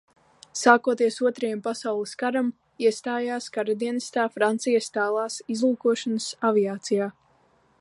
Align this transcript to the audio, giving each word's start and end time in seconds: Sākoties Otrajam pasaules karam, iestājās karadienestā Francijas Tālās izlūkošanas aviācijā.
Sākoties 0.59 1.17
Otrajam 1.29 1.59
pasaules 1.67 2.13
karam, 2.21 2.49
iestājās 2.87 3.49
karadienestā 3.57 4.25
Francijas 4.37 4.89
Tālās 4.97 5.37
izlūkošanas 5.57 6.31
aviācijā. 6.51 7.11